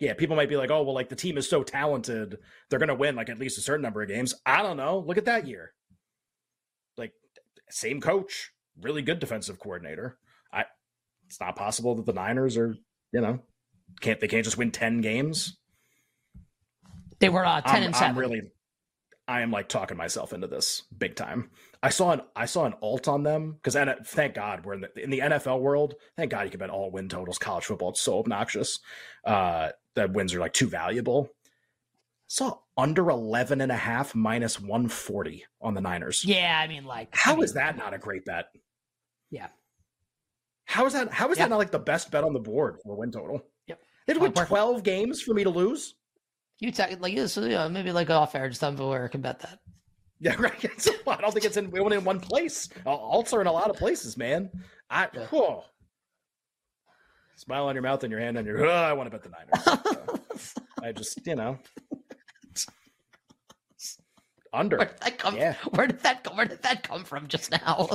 yeah, 0.00 0.14
people 0.14 0.34
might 0.34 0.48
be 0.48 0.56
like, 0.56 0.70
oh, 0.70 0.82
well, 0.82 0.94
like 0.94 1.08
the 1.08 1.16
team 1.16 1.38
is 1.38 1.48
so 1.48 1.62
talented, 1.62 2.38
they're 2.68 2.78
going 2.78 2.88
to 2.88 2.94
win 2.94 3.14
like 3.14 3.28
at 3.28 3.38
least 3.38 3.58
a 3.58 3.60
certain 3.60 3.82
number 3.82 4.02
of 4.02 4.08
games. 4.08 4.34
I 4.44 4.62
don't 4.62 4.76
know. 4.76 4.98
Look 5.06 5.18
at 5.18 5.26
that 5.26 5.46
year. 5.46 5.72
Like, 6.96 7.12
same 7.68 8.00
coach, 8.00 8.50
really 8.80 9.02
good 9.02 9.20
defensive 9.20 9.60
coordinator. 9.60 10.18
I, 10.52 10.64
it's 11.26 11.40
not 11.40 11.54
possible 11.54 11.94
that 11.94 12.06
the 12.06 12.12
Niners 12.12 12.56
are, 12.56 12.74
you 13.12 13.20
know, 13.20 13.40
can't 14.00 14.20
they 14.20 14.28
can't 14.28 14.44
just 14.44 14.58
win 14.58 14.70
ten 14.70 15.00
games? 15.00 15.56
they 17.20 17.28
were 17.28 17.44
uh, 17.44 17.60
10 17.60 17.76
I'm, 17.76 17.82
and 17.84 17.96
seven. 17.96 18.10
I'm 18.10 18.18
really, 18.18 18.42
I 19.30 19.42
am 19.42 19.52
like 19.52 19.68
talking 19.68 19.96
myself 19.96 20.32
into 20.32 20.48
this 20.48 20.82
big 20.98 21.14
time. 21.14 21.50
I 21.84 21.90
saw 21.90 22.10
an 22.10 22.22
I 22.34 22.46
saw 22.46 22.64
an 22.64 22.74
alt 22.82 23.06
on 23.06 23.22
them 23.22 23.52
because 23.62 23.76
thank 24.04 24.34
God 24.34 24.64
we're 24.64 24.74
in 24.74 24.80
the 24.80 25.02
in 25.02 25.08
the 25.10 25.20
NFL 25.20 25.60
world. 25.60 25.94
Thank 26.16 26.32
God 26.32 26.42
you 26.42 26.50
can 26.50 26.58
bet 26.58 26.68
all 26.68 26.90
win 26.90 27.08
totals. 27.08 27.38
College 27.38 27.64
football 27.64 27.90
it's 27.90 28.00
so 28.00 28.18
obnoxious. 28.18 28.80
Uh, 29.24 29.70
that 29.94 30.12
wins 30.12 30.34
are 30.34 30.40
like 30.40 30.52
too 30.52 30.68
valuable. 30.68 31.28
Saw 32.26 32.58
under 32.76 33.08
11 33.08 33.60
and 33.60 33.70
a 33.70 33.76
half 33.76 34.16
minus 34.16 34.60
140 34.60 35.44
on 35.60 35.74
the 35.74 35.80
Niners. 35.80 36.24
yeah, 36.24 36.60
I 36.62 36.66
mean, 36.66 36.84
like 36.84 37.08
How 37.12 37.32
I 37.32 37.36
mean, 37.36 37.44
is 37.44 37.54
that 37.54 37.76
not 37.76 37.94
a 37.94 37.98
great 37.98 38.24
bet? 38.24 38.46
Yeah. 39.30 39.48
How 40.64 40.86
is 40.86 40.92
that? 40.92 41.12
How 41.12 41.30
is 41.30 41.38
Yeah. 41.38 41.44
that 41.44 41.50
not 41.50 41.58
like 41.58 41.70
the 41.70 41.78
best 41.78 42.10
bet 42.10 42.24
on 42.24 42.32
the 42.32 42.40
board 42.40 42.78
for 42.82 42.96
win 42.96 43.12
total? 43.12 43.42
Yep. 43.68 43.80
To 44.08 44.18
win 44.18 44.32
12 44.32 44.82
games 44.82 45.22
for 45.22 45.34
me 45.34 45.44
to 45.44 45.50
lose. 45.50 45.94
You 46.60 46.70
tell 46.70 46.88
like 47.00 47.14
this, 47.16 47.36
yeah, 47.36 47.68
maybe 47.68 47.90
like 47.90 48.10
off 48.10 48.34
air, 48.34 48.48
just 48.48 48.60
me 48.78 48.84
where 48.86 49.04
I 49.04 49.08
can 49.08 49.22
bet 49.22 49.40
that. 49.40 49.58
Yeah, 50.20 50.34
right. 50.38 50.62
It's, 50.62 50.88
I 51.06 51.16
don't 51.16 51.32
think 51.32 51.46
it's 51.46 51.56
in 51.56 51.70
only 51.80 51.96
in 51.96 52.04
one 52.04 52.20
place. 52.20 52.68
Alts 52.86 53.32
are 53.32 53.40
in 53.40 53.46
a 53.46 53.52
lot 53.52 53.70
of 53.70 53.76
places, 53.76 54.16
man. 54.18 54.50
I 54.90 55.08
Yeah. 55.14 55.26
whoa. 55.26 55.64
smile 57.36 57.66
on 57.66 57.74
your 57.74 57.82
mouth 57.82 58.04
and 58.04 58.10
your 58.10 58.20
hand 58.20 58.36
on 58.36 58.44
your. 58.44 58.66
Oh, 58.66 58.70
I 58.70 58.92
want 58.92 59.10
to 59.10 59.18
bet 59.18 59.22
the 59.24 59.30
Niners. 59.30 60.54
I 60.82 60.92
just, 60.92 61.26
you 61.26 61.34
know, 61.36 61.58
under. 64.52 64.78
Where 64.78 64.86
did 64.86 65.00
that 65.00 65.18
come? 65.18 65.36
Yeah. 65.36 65.54
Where 65.70 65.86
did 65.86 66.00
that 66.02 66.24
come? 66.24 66.36
Where 66.36 66.46
did 66.46 66.62
that 66.62 66.82
come 66.82 67.04
from 67.04 67.28
just 67.28 67.50
now? 67.50 67.88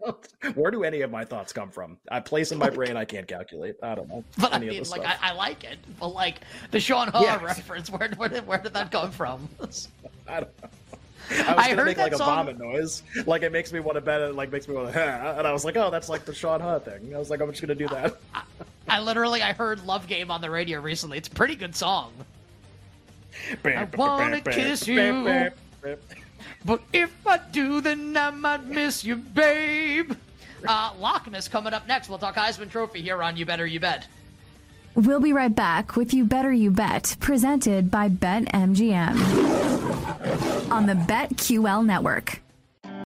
Where 0.54 0.70
do 0.70 0.84
any 0.84 1.00
of 1.02 1.10
my 1.10 1.24
thoughts 1.24 1.52
come 1.52 1.70
from? 1.70 1.98
I 2.10 2.20
place 2.20 2.52
in 2.52 2.58
my 2.58 2.70
brain 2.70 2.96
I 2.96 3.04
can't 3.04 3.26
calculate. 3.26 3.76
I 3.82 3.94
don't 3.94 4.08
know. 4.08 4.24
but 4.38 4.52
I 4.52 4.58
mean, 4.58 4.82
like, 4.84 5.04
I. 5.04 5.16
I 5.20 5.32
like 5.32 5.64
it, 5.64 5.78
but 5.98 6.08
like 6.08 6.40
the 6.70 6.80
Sean 6.80 7.08
Haw 7.08 7.22
Yes. 7.22 7.42
reference, 7.42 7.90
where, 7.90 8.08
where 8.16 8.28
did 8.28 8.46
where 8.46 8.58
did 8.58 8.74
that 8.74 8.90
come 8.90 9.10
from? 9.10 9.48
I 10.28 10.40
don't 10.40 10.62
know. 10.62 10.68
I 11.30 11.54
was 11.54 11.64
I 11.64 11.70
gonna 11.70 11.84
make 11.84 11.96
like 11.96 12.12
a 12.12 12.18
vomit 12.18 12.58
noise. 12.58 13.02
Like 13.26 13.42
it 13.42 13.50
makes 13.52 13.72
me 13.72 13.80
want 13.80 13.96
to 13.96 14.02
bet 14.02 14.20
it 14.20 14.34
like 14.34 14.52
makes 14.52 14.68
me 14.68 14.74
want 14.74 14.92
to 14.92 15.00
and 15.00 15.46
I 15.46 15.52
was 15.52 15.64
like, 15.64 15.76
oh 15.76 15.90
that's 15.90 16.08
like 16.08 16.24
the 16.24 16.34
Sean 16.34 16.60
Hutt 16.60 16.84
thing. 16.84 17.14
I 17.14 17.18
was 17.18 17.30
like, 17.30 17.40
I'm 17.40 17.50
just 17.50 17.62
gonna 17.62 17.74
do 17.74 17.88
that. 17.88 18.16
I 18.88 19.00
literally 19.00 19.42
I 19.42 19.54
heard 19.54 19.84
Love 19.86 20.06
Game 20.06 20.30
on 20.30 20.40
the 20.42 20.50
radio 20.50 20.80
recently. 20.80 21.16
It's 21.16 21.28
a 21.28 21.30
pretty 21.30 21.56
good 21.56 21.74
song. 21.74 22.12
I 23.64 23.88
wanna 23.96 24.40
kiss 24.42 24.86
you. 24.86 25.50
But 26.64 26.80
if 26.92 27.14
I 27.26 27.38
do, 27.52 27.80
then 27.80 28.16
I 28.16 28.30
might 28.30 28.64
miss 28.64 29.04
you, 29.04 29.16
babe. 29.16 30.12
Uh, 30.66 30.92
Loch 30.98 31.30
Ness 31.30 31.46
coming 31.48 31.74
up 31.74 31.86
next. 31.86 32.08
We'll 32.08 32.18
talk 32.18 32.36
Heisman 32.36 32.70
Trophy 32.70 33.02
here 33.02 33.22
on 33.22 33.36
You 33.36 33.44
Better 33.44 33.66
You 33.66 33.80
Bet. 33.80 34.06
We'll 34.94 35.20
be 35.20 35.32
right 35.32 35.54
back 35.54 35.96
with 35.96 36.14
You 36.14 36.24
Better 36.24 36.52
You 36.52 36.70
Bet, 36.70 37.16
presented 37.20 37.90
by 37.90 38.08
BetMGM 38.08 39.16
on 40.70 40.86
the 40.86 40.94
BetQL 40.94 41.84
network. 41.84 42.40